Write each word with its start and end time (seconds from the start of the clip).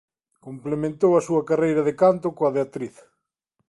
Complementou 0.45 1.11
a 1.15 1.25
súa 1.27 1.45
carreira 1.49 1.85
de 1.87 1.93
canto 2.01 2.27
coa 2.37 2.53
de 2.55 2.61
actriz. 2.65 2.95